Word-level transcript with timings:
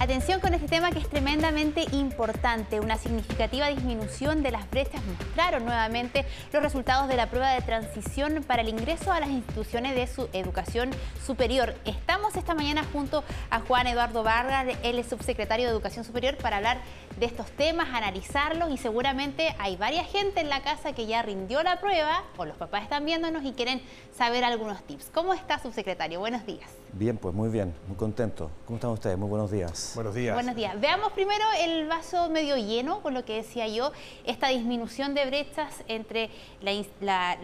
Atención 0.00 0.40
con 0.40 0.54
este 0.54 0.66
tema 0.66 0.90
que 0.92 0.98
es 0.98 1.10
tremendamente 1.10 1.84
importante. 1.92 2.80
Una 2.80 2.96
significativa 2.96 3.68
disminución 3.68 4.42
de 4.42 4.50
las 4.50 4.68
brechas 4.70 5.02
mostraron 5.04 5.66
nuevamente 5.66 6.24
los 6.54 6.62
resultados 6.62 7.06
de 7.06 7.16
la 7.16 7.28
prueba 7.28 7.52
de 7.52 7.60
transición 7.60 8.42
para 8.42 8.62
el 8.62 8.70
ingreso 8.70 9.12
a 9.12 9.20
las 9.20 9.28
instituciones 9.28 9.94
de 9.94 10.06
su 10.06 10.30
educación 10.32 10.88
superior. 11.22 11.74
Estamos 11.84 12.34
esta 12.36 12.54
mañana 12.54 12.82
junto 12.94 13.24
a 13.50 13.60
Juan 13.60 13.88
Eduardo 13.88 14.22
Vargas, 14.22 14.74
él 14.82 14.98
es 14.98 15.06
subsecretario 15.06 15.66
de 15.66 15.72
Educación 15.72 16.06
Superior, 16.06 16.38
para 16.38 16.56
hablar 16.56 16.78
de 17.18 17.26
estos 17.26 17.50
temas, 17.50 17.88
analizarlos 17.92 18.70
y 18.70 18.78
seguramente 18.78 19.54
hay 19.58 19.76
varias 19.76 20.10
gente 20.10 20.40
en 20.40 20.48
la 20.48 20.62
casa 20.62 20.94
que 20.94 21.04
ya 21.04 21.20
rindió 21.20 21.62
la 21.62 21.78
prueba 21.78 22.24
o 22.38 22.46
los 22.46 22.56
papás 22.56 22.84
están 22.84 23.04
viéndonos 23.04 23.44
y 23.44 23.52
quieren 23.52 23.82
saber 24.16 24.44
algunos 24.44 24.82
tips. 24.84 25.10
¿Cómo 25.12 25.34
está, 25.34 25.58
subsecretario? 25.58 26.20
Buenos 26.20 26.46
días. 26.46 26.70
Bien, 26.92 27.16
pues 27.16 27.34
muy 27.34 27.48
bien, 27.48 27.72
muy 27.86 27.96
contento. 27.96 28.50
¿Cómo 28.66 28.76
están 28.76 28.90
ustedes? 28.90 29.16
Muy 29.16 29.28
buenos 29.28 29.50
días. 29.50 29.92
Buenos 29.94 30.14
días. 30.14 30.34
Buenos 30.34 30.56
días. 30.56 30.80
Veamos 30.80 31.12
primero 31.12 31.44
el 31.60 31.86
vaso 31.86 32.28
medio 32.30 32.56
lleno, 32.56 33.00
con 33.00 33.14
lo 33.14 33.24
que 33.24 33.36
decía 33.36 33.68
yo, 33.68 33.92
esta 34.24 34.48
disminución 34.48 35.14
de 35.14 35.24
brechas 35.26 35.84
entre 35.86 36.30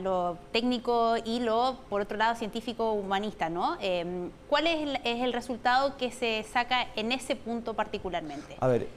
lo 0.03 0.39
técnico 0.53 1.15
y 1.25 1.41
lo, 1.41 1.79
por 1.89 2.01
otro 2.01 2.17
lado, 2.17 2.35
científico-humanista, 2.35 3.49
¿no? 3.49 3.77
Em, 3.81 4.31
¿Cuál 4.49 4.67
es 4.67 4.83
el, 4.83 4.97
es 5.05 5.23
el 5.23 5.33
resultado 5.33 5.97
que 5.97 6.11
se 6.11 6.43
saca 6.43 6.89
en 6.97 7.13
ese 7.13 7.37
punto 7.37 7.75
particularmente? 7.75 8.57
A 8.61 8.67
ver, 8.67 8.89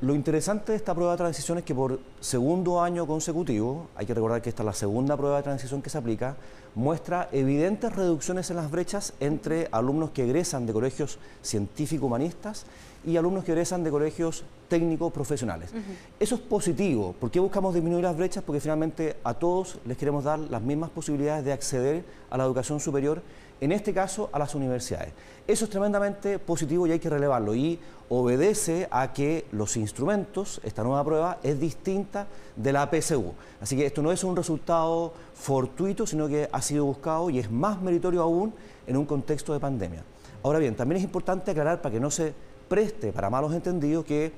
lo 0.00 0.14
interesante 0.14 0.72
de 0.72 0.76
esta 0.76 0.94
prueba 0.94 1.12
de 1.12 1.18
transición 1.18 1.58
es 1.58 1.64
que 1.64 1.74
por 1.74 1.98
segundo 2.20 2.80
año 2.80 3.06
consecutivo, 3.06 3.88
hay 3.96 4.06
que 4.06 4.14
recordar 4.14 4.40
que 4.40 4.48
esta 4.48 4.62
es 4.62 4.66
la 4.66 4.72
segunda 4.72 5.16
prueba 5.16 5.38
de 5.38 5.42
transición 5.42 5.82
que 5.82 5.90
se 5.90 5.98
aplica, 5.98 6.36
muestra 6.76 7.28
evidentes 7.32 7.92
reducciones 7.92 8.50
en 8.50 8.56
las 8.56 8.70
brechas 8.70 9.14
entre 9.18 9.68
alumnos 9.72 10.10
que 10.10 10.24
egresan 10.24 10.66
de 10.66 10.72
colegios 10.72 11.18
científico-humanistas 11.42 12.66
y 13.06 13.16
alumnos 13.16 13.44
que 13.44 13.52
egresan 13.52 13.84
de 13.84 13.90
colegios 13.90 14.44
técnicos 14.68 15.12
profesionales. 15.12 15.70
Eso 16.18 16.34
es 16.34 16.40
positivo. 16.40 17.14
¿Por 17.18 17.30
qué 17.30 17.40
buscamos 17.40 17.74
disminuir 17.74 18.04
las 18.04 18.16
brechas? 18.16 18.42
Porque 18.42 18.60
finalmente 18.60 19.16
a 19.24 19.34
todos 19.34 19.78
les 19.84 19.96
queremos 19.96 20.24
dar 20.24 20.38
las 20.38 20.62
mismas 20.62 20.90
posibilidades 20.90 21.44
de 21.44 21.52
acceder 21.52 22.04
a 22.30 22.38
la 22.38 22.44
educación 22.44 22.80
superior 22.80 23.22
en 23.60 23.72
este 23.72 23.94
caso 23.94 24.28
a 24.32 24.38
las 24.38 24.54
universidades. 24.54 25.12
Eso 25.46 25.64
es 25.64 25.70
tremendamente 25.70 26.38
positivo 26.38 26.86
y 26.86 26.92
hay 26.92 26.98
que 26.98 27.10
relevarlo 27.10 27.54
y 27.54 27.78
obedece 28.08 28.88
a 28.90 29.12
que 29.12 29.46
los 29.52 29.76
instrumentos, 29.76 30.60
esta 30.64 30.82
nueva 30.82 31.04
prueba, 31.04 31.38
es 31.42 31.60
distinta 31.60 32.26
de 32.56 32.72
la 32.72 32.90
PSU. 32.90 33.32
Así 33.60 33.76
que 33.76 33.86
esto 33.86 34.02
no 34.02 34.12
es 34.12 34.24
un 34.24 34.36
resultado 34.36 35.12
fortuito, 35.34 36.06
sino 36.06 36.28
que 36.28 36.48
ha 36.50 36.62
sido 36.62 36.84
buscado 36.84 37.30
y 37.30 37.38
es 37.38 37.50
más 37.50 37.80
meritorio 37.80 38.22
aún 38.22 38.52
en 38.86 38.96
un 38.96 39.06
contexto 39.06 39.52
de 39.52 39.60
pandemia. 39.60 40.02
Ahora 40.42 40.58
bien, 40.58 40.74
también 40.76 40.98
es 40.98 41.04
importante 41.04 41.50
aclarar 41.50 41.80
para 41.80 41.94
que 41.94 42.00
no 42.00 42.10
se 42.10 42.34
preste 42.68 43.12
para 43.12 43.30
malos 43.30 43.52
entendidos 43.54 44.04
que 44.04 44.32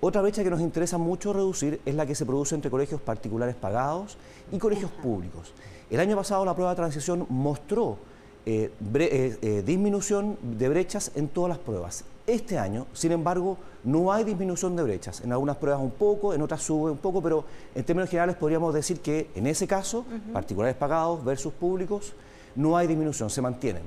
otra 0.00 0.22
brecha 0.22 0.42
que 0.44 0.50
nos 0.50 0.60
interesa 0.60 0.98
mucho 0.98 1.32
reducir 1.32 1.80
es 1.84 1.94
la 1.94 2.06
que 2.06 2.14
se 2.14 2.26
produce 2.26 2.54
entre 2.54 2.70
colegios 2.70 3.00
particulares 3.00 3.54
pagados 3.54 4.18
y 4.52 4.58
colegios 4.58 4.90
públicos. 4.90 5.52
El 5.90 6.00
año 6.00 6.16
pasado 6.16 6.44
la 6.44 6.54
prueba 6.54 6.72
de 6.72 6.76
transición 6.76 7.26
mostró 7.28 7.98
eh, 8.46 8.70
eh, 8.94 9.38
eh, 9.40 9.62
disminución 9.64 10.36
de 10.42 10.68
brechas 10.68 11.12
en 11.14 11.28
todas 11.28 11.48
las 11.48 11.58
pruebas. 11.58 12.04
Este 12.26 12.58
año, 12.58 12.86
sin 12.92 13.12
embargo, 13.12 13.56
no 13.84 14.12
hay 14.12 14.24
disminución 14.24 14.76
de 14.76 14.82
brechas. 14.82 15.20
En 15.22 15.32
algunas 15.32 15.56
pruebas 15.56 15.80
un 15.80 15.90
poco, 15.90 16.34
en 16.34 16.42
otras 16.42 16.62
sube 16.62 16.90
un 16.90 16.98
poco, 16.98 17.22
pero 17.22 17.44
en 17.74 17.84
términos 17.84 18.10
generales 18.10 18.36
podríamos 18.36 18.74
decir 18.74 19.00
que 19.00 19.30
en 19.34 19.46
ese 19.46 19.66
caso, 19.66 20.04
particulares 20.32 20.76
pagados 20.76 21.24
versus 21.24 21.52
públicos, 21.52 22.12
no 22.54 22.76
hay 22.76 22.86
disminución, 22.86 23.30
se 23.30 23.40
mantienen. 23.40 23.82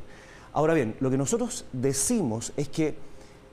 Ahora 0.53 0.73
bien, 0.73 0.95
lo 0.99 1.11
que 1.11 1.17
nosotros 1.17 1.65
decimos 1.71 2.53
es 2.57 2.69
que, 2.69 2.95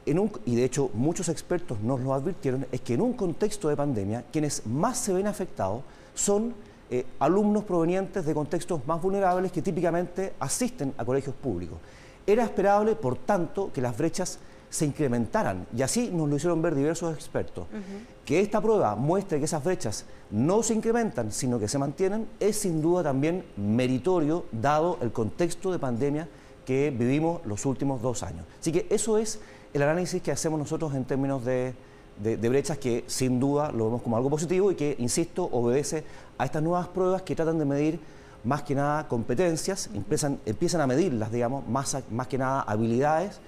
en 0.06 0.19
un, 0.19 0.30
y 0.44 0.55
de 0.55 0.64
hecho 0.64 0.91
muchos 0.94 1.28
expertos 1.28 1.80
nos 1.80 2.00
lo 2.00 2.14
advirtieron, 2.14 2.66
es 2.70 2.80
que 2.80 2.94
en 2.94 3.00
un 3.00 3.14
contexto 3.14 3.69
de 3.69 3.77
pandemia, 3.77 4.24
quienes 4.30 4.66
más 4.66 4.98
se 4.98 5.12
ven 5.12 5.27
afectados 5.27 5.83
son 6.14 6.55
eh, 6.91 7.06
alumnos 7.19 7.64
provenientes 7.64 8.24
de 8.24 8.34
contextos 8.34 8.86
más 8.86 9.01
vulnerables 9.01 9.51
que 9.51 9.62
típicamente 9.62 10.34
asisten 10.39 10.95
a 10.98 11.05
colegios 11.05 11.34
públicos. 11.34 11.79
Era 12.27 12.45
esperable, 12.45 12.95
por 12.95 13.17
tanto, 13.17 13.70
que 13.73 13.80
las 13.80 13.96
brechas 13.96 14.39
se 14.70 14.84
incrementaran, 14.84 15.67
y 15.77 15.83
así 15.83 16.11
nos 16.12 16.29
lo 16.29 16.36
hicieron 16.36 16.61
ver 16.61 16.74
diversos 16.74 17.14
expertos. 17.14 17.67
Que 18.24 18.40
esta 18.40 18.61
prueba 18.61 18.96
muestre 18.96 19.39
que 19.39 19.45
esas 19.45 19.62
brechas 19.62 20.05
no 20.30 20.64
se 20.64 20.74
incrementan, 20.74 21.30
sino 21.30 21.61
que 21.61 21.68
se 21.68 21.79
mantienen, 21.79 22.27
es 22.40 22.56
sin 22.56 22.83
duda 22.83 23.05
también 23.05 23.45
meritorio, 23.56 24.46
dado 24.50 24.98
el 25.00 25.12
contexto 25.12 25.70
de 25.70 25.79
pandemia 25.79 26.29
que 26.67 26.90
vivimos 26.90 27.45
los 27.46 27.67
últimos 27.67 28.02
dos 28.02 28.24
años. 28.24 28.46
Así 28.58 28.73
que 28.73 28.86
eso 28.90 29.17
es 29.17 29.39
el 29.74 29.83
análisis 29.83 30.23
que 30.23 30.33
hacemos 30.33 30.58
nosotros 30.58 30.95
en 30.95 31.05
términos 31.05 31.45
de 31.45 31.74
de, 32.18 32.48
brechas 32.48 32.79
que 32.79 33.05
sin 33.07 33.40
duda 33.40 33.73
lo 33.73 33.86
vemos 33.86 34.02
como 34.02 34.17
algo 34.17 34.30
positivo 34.30 34.70
y 34.70 34.74
que, 34.74 34.96
insisto, 34.98 35.45
obedece 35.45 36.05
a 36.39 36.45
estas 36.45 36.62
nuevas 36.62 36.89
pruebas 36.89 37.23
que 37.23 37.35
tratan 37.35 37.58
de 37.58 37.64
medir 37.64 38.01
más 38.45 38.62
que 38.62 38.74
nada 38.74 39.08
competencias, 39.08 39.89
empiezan, 39.95 40.39
empiezan 40.45 40.80
a 40.80 40.86
medirlas, 40.86 41.33
digamos, 41.33 41.67
más, 41.67 41.96
más 42.11 42.29
que 42.29 42.39
nada 42.39 42.61
habilidades, 42.61 43.40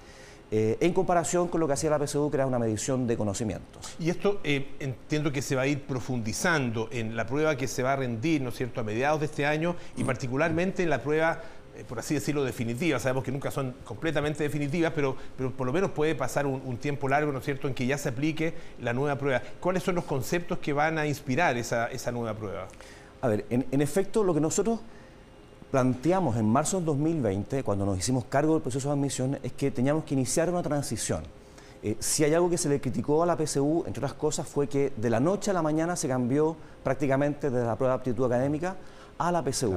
eh, 0.49 0.77
en 0.79 0.93
comparación 0.93 1.49
con 1.49 1.59
lo 1.59 1.67
que 1.67 1.73
hacía 1.73 1.89
la 1.89 1.99
PSU, 1.99 2.31
que 2.31 2.37
era 2.37 2.47
una 2.47 2.57
medición 2.57 3.05
de 3.05 3.17
conocimientos. 3.17 3.95
Y 3.99 4.09
esto 4.09 4.39
eh, 4.45 4.75
entiendo 4.79 5.31
que 5.31 5.41
se 5.41 5.55
va 5.55 5.63
a 5.63 5.67
ir 5.67 5.83
profundizando 5.83 6.87
en 6.91 7.17
la 7.17 7.27
prueba 7.27 7.57
que 7.57 7.67
se 7.67 7.83
va 7.83 7.93
a 7.93 7.95
rendir, 7.97 8.41
¿no 8.41 8.49
es 8.49 8.55
cierto?, 8.55 8.79
a 8.79 8.83
mediados 8.83 9.19
de 9.19 9.25
este 9.25 9.45
año 9.45 9.75
y 9.97 10.05
particularmente 10.05 10.83
en 10.83 10.89
la 10.89 11.01
prueba 11.01 11.41
por 11.83 11.99
así 11.99 12.13
decirlo, 12.13 12.43
definitivas. 12.43 13.01
Sabemos 13.01 13.23
que 13.23 13.31
nunca 13.31 13.51
son 13.51 13.75
completamente 13.83 14.43
definitivas, 14.43 14.93
pero, 14.95 15.15
pero 15.35 15.51
por 15.51 15.67
lo 15.67 15.73
menos 15.73 15.91
puede 15.91 16.15
pasar 16.15 16.45
un, 16.45 16.77
tiempo 16.77 17.07
largo, 17.07 17.31
¿no 17.31 17.39
es 17.39 17.45
cierto?, 17.45 17.67
en 17.67 17.73
que 17.73 17.85
ya 17.85 17.97
se 17.97 18.09
aplique 18.09 18.53
la 18.81 18.93
nueva 18.93 19.17
prueba. 19.17 19.41
¿Cuáles 19.59 19.83
son 19.83 19.95
los 19.95 20.05
conceptos 20.05 20.59
que 20.59 20.73
van 20.73 20.97
a 20.97 21.05
inspirar 21.07 21.57
esa, 21.57 21.89
nueva 22.11 22.33
prueba? 22.35 22.67
A 23.21 23.27
ver, 23.27 23.45
en, 23.49 23.81
efecto, 23.81 24.23
lo 24.23 24.33
que 24.33 24.39
nosotros 24.39 24.79
planteamos 25.71 26.37
en 26.37 26.49
marzo 26.49 26.77
del 26.77 26.85
2020, 26.85 27.63
cuando 27.63 27.85
nos 27.85 27.97
hicimos 27.97 28.25
cargo 28.25 28.53
del 28.53 28.61
proceso 28.61 28.89
de 28.89 28.93
admisión, 28.93 29.39
es 29.43 29.51
que 29.53 29.71
teníamos 29.71 30.03
que 30.03 30.13
iniciar 30.13 30.49
una 30.49 30.63
transición. 30.63 31.23
Eh, 31.83 31.95
si 31.99 32.23
hay 32.23 32.33
algo 32.33 32.49
que 32.49 32.57
se 32.57 32.69
le 32.69 32.81
criticó 32.81 33.21
a 33.21 33.25
la 33.25 33.35
PSU, 33.37 33.83
entre 33.85 33.99
otras 33.99 34.13
cosas, 34.13 34.47
fue 34.47 34.67
que 34.67 34.93
de 34.95 35.09
la 35.09 35.19
noche 35.19 35.51
a 35.51 35.53
la 35.53 35.61
mañana 35.61 35.95
se 35.95 36.07
cambió 36.07 36.55
prácticamente 36.83 37.49
desde 37.49 37.65
la 37.65 37.75
prueba 37.75 37.95
de 37.95 37.99
aptitud 37.99 38.25
académica 38.25 38.75
a 39.17 39.31
la 39.31 39.43
PSU. 39.43 39.71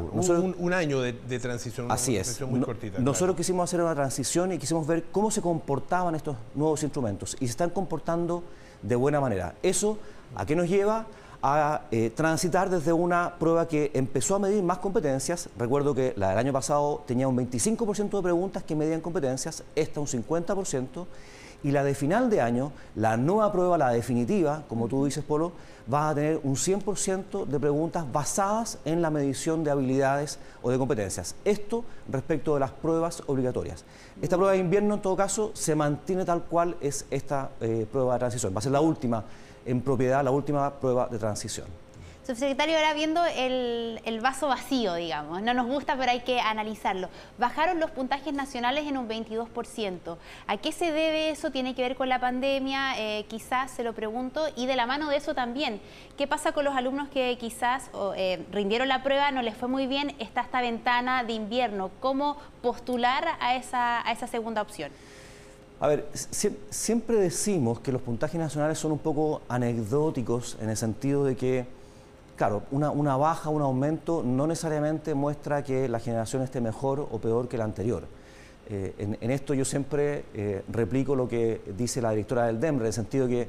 un, 0.59 0.73
año 0.73 1.01
de, 1.01 1.13
transición, 1.39 1.91
así 1.91 2.17
es. 2.17 2.41
muy 2.43 2.61
cortita. 2.61 2.99
Nosotros 2.99 3.37
quisimos 3.37 3.65
hacer 3.65 3.81
una 3.81 3.95
transición 3.95 4.53
y 4.53 4.59
quisimos 4.59 4.87
ver 4.87 5.05
cómo 5.11 5.31
se 5.31 5.41
comportaban 5.41 6.15
estos 6.15 6.37
nuevos 6.55 6.83
instrumentos 6.83 7.37
y 7.41 7.47
se 7.47 7.53
están 7.53 7.71
comportando 7.71 8.43
de 8.83 8.97
buena 8.97 9.21
manera. 9.21 9.55
¿Eso 9.63 9.99
a 10.35 10.47
qué 10.47 10.55
nos 10.55 10.69
lleva? 10.69 11.07
a 11.43 11.87
eh, 11.91 12.11
transitar 12.15 12.69
desde 12.69 12.93
una 12.93 13.35
prueba 13.39 13.67
que 13.67 13.91
empezó 13.95 14.35
a 14.35 14.39
medir 14.39 14.63
más 14.63 14.79
competencias. 14.79 15.49
Recuerdo 15.59 15.95
que 15.95 16.13
la 16.17 16.31
del 16.31 16.39
año 16.39 16.53
pasado 16.53 17.03
tenía 17.07 17.29
un 17.29 17.37
25% 17.37 18.11
de 18.11 18.23
preguntas 18.23 18.63
que 18.63 18.77
medían 18.77 19.01
competencias, 19.01 19.65
esta 19.75 20.01
un 20.01 20.07
50%, 20.07 21.07
y 21.63 21.71
la 21.71 21.85
de 21.85 21.95
final 21.95 22.31
de 22.31 22.41
año, 22.41 22.73
la 22.95 23.17
nueva 23.17 23.53
prueba, 23.53 23.79
la 23.79 23.91
definitiva, 23.91 24.65
como 24.69 24.89
tú 24.89 25.05
dices, 25.05 25.25
Polo, 25.25 25.53
va 25.93 26.11
a 26.11 26.15
tener 26.15 26.41
un 26.43 26.57
100% 26.57 27.47
de 27.47 27.61
preguntas 27.61 28.11
basadas 28.11 28.79
en 28.85 29.03
la 29.03 29.11
medición 29.11 29.65
de 29.65 29.71
habilidades 29.71 30.39
o 30.63 30.71
de 30.71 30.79
competencias. 30.79 31.35
Esto 31.45 31.85
respecto 32.09 32.55
de 32.55 32.61
las 32.61 32.71
pruebas 32.71 33.23
obligatorias. 33.27 33.85
Esta 34.23 34.37
prueba 34.37 34.53
de 34.53 34.59
invierno, 34.59 34.95
en 34.95 35.03
todo 35.03 35.17
caso, 35.17 35.51
se 35.55 35.75
mantiene 35.75 36.25
tal 36.25 36.45
cual 36.45 36.77
es 36.81 37.07
esta 37.11 37.51
eh, 37.61 37.87
prueba 37.91 38.15
de 38.15 38.19
transición. 38.21 38.55
Va 38.55 38.59
a 38.59 38.63
ser 38.63 38.73
la 38.73 38.81
última 38.81 39.25
en 39.65 39.81
propiedad, 39.81 40.25
la 40.25 40.31
última 40.31 40.71
prueba 40.81 41.09
de 41.09 41.19
transición. 41.19 41.67
Subsecretario, 42.23 42.77
ahora 42.77 42.93
viendo 42.93 43.25
el, 43.25 44.21
vaso 44.23 44.49
vacío, 44.49 44.95
digamos, 44.95 45.41
no 45.41 45.55
nos 45.55 45.67
gusta, 45.67 45.97
pero 45.97 46.11
hay 46.11 46.21
que 46.21 46.39
analizarlo. 46.39 47.09
Bajaron 47.39 47.81
los 47.81 47.91
puntajes 47.91 48.35
nacionales 48.35 48.87
en 48.87 48.99
un 48.99 49.09
22%. 49.09 50.19
¿A 50.47 50.57
qué 50.59 50.71
se 50.71 50.93
debe 50.93 51.31
eso? 51.31 51.51
¿Tiene 51.51 51.75
que 51.75 51.81
ver 51.81 51.97
con 51.97 52.11
la 52.11 52.21
pandemia? 52.21 52.93
Eh, 52.99 53.25
quizás 53.27 53.71
se 53.71 53.83
lo 53.83 53.95
pregunto. 53.95 54.47
Y 54.55 54.67
de 54.67 54.77
la 54.77 54.85
mano 54.85 55.09
de 55.09 55.17
eso 55.17 55.35
también, 55.35 55.81
¿qué 56.19 56.27
pasa 56.27 56.53
con 56.53 56.67
los 56.67 56.77
alumnos 56.77 57.09
que 57.09 57.39
quizás 57.39 57.91
eh, 58.15 58.45
rindieron 58.53 58.89
la 58.89 59.03
prueba, 59.03 59.31
no 59.31 59.41
les 59.41 59.57
fue 59.57 59.69
muy 59.69 59.87
bien, 59.87 60.15
está 60.19 60.43
esta 60.43 60.61
ventana 60.61 61.25
de 61.25 61.33
invierno? 61.33 61.91
¿Cómo 62.01 62.37
postular 62.61 63.29
a 63.41 63.57
esa, 63.57 64.07
a 64.07 64.13
esa 64.13 64.27
segunda 64.27 64.61
opción? 64.61 64.93
A 65.81 65.89
ver, 65.89 66.07
siempre 66.69 67.17
decimos 67.17 67.81
que 67.81 67.91
los 67.91 68.03
puntajes 68.03 68.39
nacionales 68.39 68.79
son 68.79 68.93
un 68.93 68.99
poco 68.99 69.41
anecdóticos 69.49 70.59
en 70.61 70.69
el 70.69 70.77
sentido 70.77 71.25
de 71.25 71.37
que 71.37 71.80
claro, 72.41 72.63
una, 72.71 73.19
baja, 73.19 73.51
un 73.51 73.61
aumento 73.61 74.23
no 74.25 74.47
necesariamente 74.47 75.13
muestra 75.13 75.63
que 75.63 75.91
la 75.91 76.01
generación 76.01 76.41
esté 76.41 76.63
mejor 76.63 77.07
o 77.11 77.19
peor 77.19 77.49
que 77.49 77.59
la 77.59 77.65
anterior. 77.65 78.05
Eh, 78.71 78.95
en, 79.21 79.31
esto 79.31 79.53
yo 79.53 79.67
siempre 79.67 80.25
eh, 80.33 80.63
replico 80.73 81.15
lo 81.15 81.29
que 81.29 81.61
dice 81.77 82.01
la 82.01 82.13
directora 82.13 82.47
del 82.47 82.59
DEMRE, 82.59 82.85
en 82.85 82.87
el 82.87 82.93
sentido 82.95 83.29
que, 83.29 83.47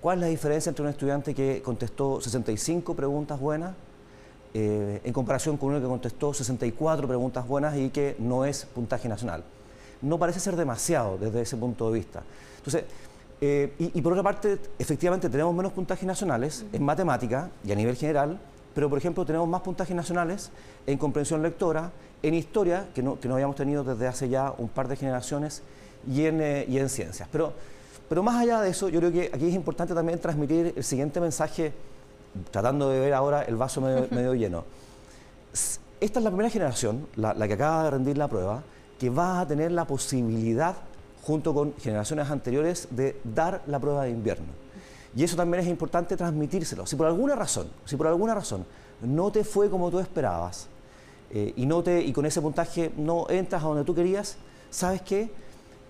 ¿cuál 0.00 0.18
es 0.18 0.22
la 0.22 0.26
diferencia 0.26 0.68
entre 0.68 0.82
un 0.82 0.88
estudiante 0.88 1.32
que 1.32 1.62
contestó 1.62 2.20
65 2.20 2.96
preguntas 2.96 3.38
buenas 3.38 3.76
eh, 4.52 5.00
en 5.04 5.12
comparación 5.12 5.56
con 5.56 5.68
uno 5.68 5.80
que 5.80 5.86
contestó 5.86 6.34
64 6.34 7.06
preguntas 7.06 7.46
buenas 7.46 7.76
y 7.76 7.90
que 7.90 8.16
no 8.18 8.44
es 8.44 8.64
puntaje 8.64 9.08
nacional? 9.08 9.44
No 10.02 10.18
parece 10.18 10.40
ser 10.40 10.56
demasiado 10.56 11.18
desde 11.18 11.42
ese 11.42 11.56
punto 11.56 11.88
de 11.88 11.98
vista. 12.00 12.24
Entonces, 12.56 12.82
Eh, 13.40 13.72
y, 13.78 14.00
por 14.00 14.12
otra 14.12 14.22
parte, 14.22 14.58
efectivamente 14.78 15.28
tenemos 15.28 15.54
menos 15.54 15.72
puntajes 15.72 16.06
nacionales 16.06 16.64
en 16.72 16.82
matemática 16.82 17.50
y 17.64 17.72
a 17.72 17.74
nivel 17.74 17.96
general, 17.96 18.38
pero 18.74 18.88
por 18.88 18.98
ejemplo 18.98 19.24
tenemos 19.24 19.48
más 19.48 19.60
puntajes 19.60 19.94
nacionales 19.94 20.50
en 20.86 20.98
comprensión 20.98 21.42
lectora, 21.42 21.90
en 22.22 22.34
historia, 22.34 22.88
que 22.94 23.02
no, 23.02 23.20
que 23.20 23.28
no 23.28 23.34
habíamos 23.34 23.56
tenido 23.56 23.84
desde 23.84 24.06
hace 24.06 24.28
ya 24.28 24.54
un 24.56 24.68
par 24.68 24.88
de 24.88 24.96
generaciones, 24.96 25.62
y 26.10 26.26
en, 26.26 26.40
eh, 26.40 26.64
y 26.68 26.78
en 26.78 26.88
ciencias. 26.88 27.28
Pero, 27.30 27.52
pero 28.08 28.22
más 28.22 28.36
allá 28.36 28.60
de 28.60 28.70
eso, 28.70 28.88
yo 28.88 29.00
creo 29.00 29.12
que 29.12 29.30
aquí 29.32 29.48
es 29.48 29.54
importante 29.54 29.94
también 29.94 30.18
transmitir 30.18 30.72
el 30.76 30.84
siguiente 30.84 31.20
mensaje, 31.20 31.72
tratando 32.50 32.88
de 32.90 33.00
ver 33.00 33.14
ahora 33.14 33.42
el 33.42 33.56
vaso 33.56 33.80
medio, 33.80 34.34
lleno. 34.34 34.64
Esta 36.00 36.18
es 36.18 36.24
la 36.24 36.30
primera 36.30 36.50
generación, 36.50 37.06
la, 37.16 37.34
la 37.34 37.46
que 37.46 37.54
acaba 37.54 37.84
de 37.84 37.90
rendir 37.90 38.18
la 38.18 38.28
prueba, 38.28 38.62
que 38.98 39.10
va 39.10 39.40
a 39.40 39.46
tener 39.46 39.72
la 39.72 39.86
posibilidad 39.86 40.76
junto 41.24 41.54
con 41.54 41.74
generaciones 41.78 42.30
anteriores, 42.30 42.88
de 42.90 43.18
dar 43.24 43.62
la 43.66 43.80
prueba 43.80 44.04
de 44.04 44.10
invierno. 44.10 44.46
Y 45.16 45.24
eso 45.24 45.36
también 45.36 45.62
es 45.62 45.68
importante 45.68 46.16
transmitírselo. 46.16 46.86
Si 46.86 46.96
por 46.96 47.06
alguna 47.06 47.34
razón, 47.34 47.68
si 47.84 47.96
por 47.96 48.06
alguna 48.06 48.34
razón 48.34 48.66
no 49.00 49.30
te 49.30 49.42
fue 49.42 49.70
como 49.70 49.90
tú 49.90 49.98
esperabas 49.98 50.68
eh, 51.30 51.52
y, 51.56 51.66
no 51.66 51.82
te, 51.82 52.02
y 52.02 52.12
con 52.12 52.26
ese 52.26 52.40
puntaje 52.42 52.92
no 52.96 53.26
entras 53.30 53.62
a 53.62 53.66
donde 53.66 53.84
tú 53.84 53.94
querías, 53.94 54.36
¿sabes 54.70 55.00
qué? 55.02 55.30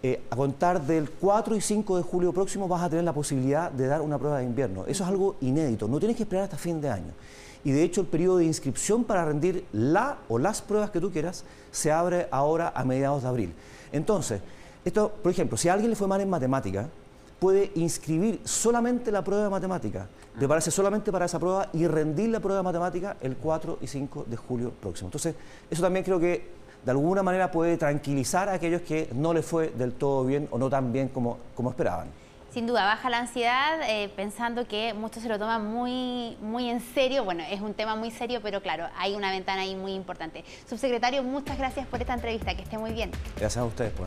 Eh, 0.03 0.23
a 0.31 0.37
contar 0.37 0.83
del 0.83 1.11
4 1.11 1.57
y 1.57 1.61
5 1.61 1.97
de 1.97 2.03
julio 2.03 2.33
próximo 2.33 2.69
vas 2.69 2.83
a 2.83 2.91
tener 2.91 3.05
la 3.05 3.15
posibilidad 3.15 3.73
de 3.73 3.87
dar 3.87 4.03
una 4.03 4.19
prueba 4.19 4.39
de 4.39 4.45
invierno. 4.45 4.85
Eso 4.87 5.03
es 5.03 5.09
algo 5.09 5.37
inédito, 5.41 5.89
no 5.89 5.99
tienes 5.99 6.17
que 6.17 6.25
esperar 6.25 6.45
hasta 6.45 6.59
fin 6.59 6.81
de 6.81 6.91
año. 6.91 7.13
Y 7.65 7.73
de 7.73 7.83
hecho 7.83 8.03
el 8.03 8.07
periodo 8.07 8.37
de 8.37 8.45
inscripción 8.45 9.05
para 9.05 9.25
rendir 9.25 9.65
la 9.73 10.19
o 10.29 10.39
las 10.39 10.61
pruebas 10.61 10.91
que 10.91 11.01
tú 11.01 11.11
quieras 11.11 11.45
se 11.73 11.91
abre 11.91 12.29
ahora 12.31 12.73
a 12.77 12.85
mediados 12.85 13.23
de 13.23 13.29
abril. 13.29 13.55
Entonces, 13.91 14.43
esto, 14.85 15.11
por 15.23 15.33
ejemplo, 15.33 15.57
si 15.57 15.69
a 15.69 15.73
alguien 15.73 15.91
le 15.91 15.97
fue 15.97 16.07
mal 16.07 16.21
en 16.21 16.29
matemática, 16.29 16.89
puede 17.39 17.73
inscribir 17.75 18.41
solamente 18.45 19.11
la 19.11 19.23
prueba 19.23 19.45
de 19.45 19.51
matemática, 19.51 20.07
prepararse 20.39 20.71
solamente 20.71 21.11
para 21.13 21.25
esa 21.25 21.39
prueba 21.39 21.69
y 21.73 21.87
rendir 21.87 22.31
la 22.31 22.41
prueba 22.41 22.59
de 22.59 22.65
matemática 22.65 23.17
el 23.21 23.37
4 23.37 23.79
y 23.81 23.87
5 23.87 24.27
de 24.29 24.37
julio 24.37 24.71
próximo. 24.73 25.09
Entonces, 25.09 25.35
eso 25.71 25.83
también 25.83 26.05
creo 26.05 26.21
que 26.21 26.49
de 26.85 26.91
alguna 26.91 27.23
manera 27.23 27.51
puede 27.51 27.77
tranquilizar 27.77 28.49
a 28.49 28.55
aquellos 28.55 28.83
que 28.83 29.09
no 29.15 29.33
les 29.33 29.45
fue 29.45 29.69
del 29.71 29.93
todo 29.93 30.25
bien 30.25 30.49
o 30.51 30.59
no 30.59 30.69
tan 30.69 30.93
bien 30.93 31.09
como, 31.09 31.39
como 31.55 31.71
esperaban. 31.71 32.09
Sin 32.55 32.69
duda, 32.69 32.85
baja 32.85 33.11
la 33.11 33.19
ansiedad 33.19 33.81
eh, 33.89 34.09
pensando 34.15 34.69
que 34.69 34.95
muchos 34.95 35.25
se 35.25 35.29
lo 35.29 35.41
toman 35.41 35.67
muy, 35.67 36.37
muy 36.41 36.71
en 36.71 36.81
serio. 36.81 37.25
Bueno, 37.25 37.43
es 37.51 37.61
un 37.61 37.75
tema 37.75 37.97
muy 37.97 38.13
serio, 38.13 38.39
pero 38.45 38.63
claro, 38.63 38.87
hay 38.97 39.17
una 39.17 39.33
ventana 39.33 39.63
ahí 39.63 39.75
muy 39.75 39.93
importante. 39.93 40.45
Subsecretario, 40.69 41.25
muchas 41.25 41.59
gracias 41.59 41.85
por 41.89 42.01
esta 42.01 42.15
entrevista. 42.15 42.55
Que 42.55 42.63
esté 42.63 42.79
muy 42.79 42.93
bien. 42.93 43.11
Gracias 43.37 43.57
a 43.57 43.65
ustedes. 43.65 43.91
Pues. 43.91 44.03